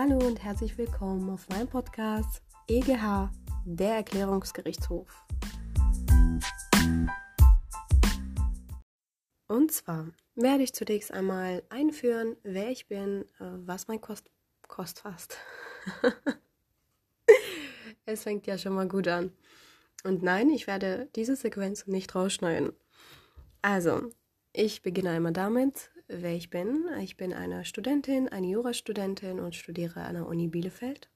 [0.00, 3.32] Hallo und herzlich willkommen auf meinem Podcast EGH,
[3.64, 5.26] der Erklärungsgerichtshof.
[9.48, 10.06] Und zwar
[10.36, 14.30] werde ich zunächst einmal einführen, wer ich bin, äh, was mein Kost,
[14.68, 15.36] Kost fast.
[18.06, 19.32] es fängt ja schon mal gut an.
[20.04, 22.72] Und nein, ich werde diese Sequenz nicht rausschneiden.
[23.62, 24.10] Also,
[24.52, 26.88] ich beginne einmal damit, wer ich bin.
[27.00, 31.08] Ich bin eine Studentin, eine Jurastudentin und studiere an der Uni Bielefeld.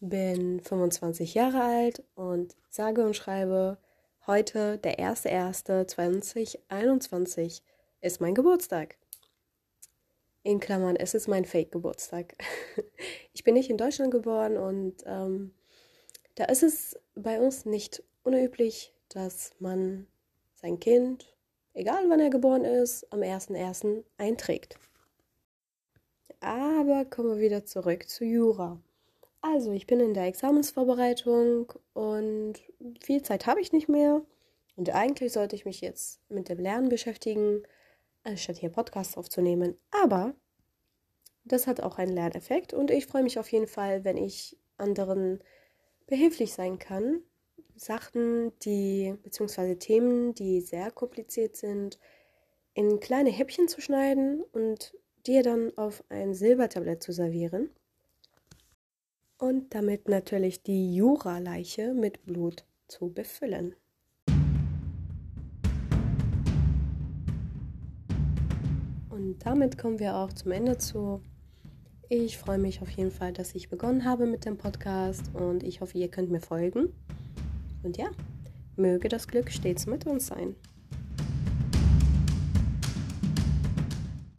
[0.00, 3.76] Bin 25 Jahre alt und sage und schreibe,
[4.26, 7.60] heute, der 1.1.2021,
[8.00, 8.96] ist mein Geburtstag.
[10.44, 12.34] In Klammern, es ist mein Fake-Geburtstag.
[13.34, 15.54] Ich bin nicht in Deutschland geboren und ähm,
[16.34, 20.06] da ist es bei uns nicht unüblich, dass man
[20.54, 21.34] sein Kind
[21.74, 24.04] egal wann er geboren ist, am 1.1.
[24.18, 24.78] einträgt.
[26.40, 28.80] Aber kommen wir wieder zurück zu Jura.
[29.40, 32.54] Also, ich bin in der Examensvorbereitung und
[33.00, 34.22] viel Zeit habe ich nicht mehr.
[34.76, 37.62] Und eigentlich sollte ich mich jetzt mit dem Lernen beschäftigen,
[38.24, 39.76] anstatt hier Podcasts aufzunehmen.
[39.90, 40.34] Aber
[41.44, 45.40] das hat auch einen Lerneffekt und ich freue mich auf jeden Fall, wenn ich anderen
[46.06, 47.22] behilflich sein kann,
[47.84, 51.98] Sachen, die, beziehungsweise Themen, die sehr kompliziert sind,
[52.74, 54.94] in kleine Häppchen zu schneiden und
[55.26, 57.70] dir dann auf ein Silbertablett zu servieren.
[59.38, 63.74] Und damit natürlich die Jura-Leiche mit Blut zu befüllen.
[69.10, 71.20] Und damit kommen wir auch zum Ende zu.
[72.08, 75.80] Ich freue mich auf jeden Fall, dass ich begonnen habe mit dem Podcast und ich
[75.80, 76.92] hoffe, ihr könnt mir folgen.
[77.82, 78.10] Und ja,
[78.76, 80.54] möge das Glück stets mit uns sein.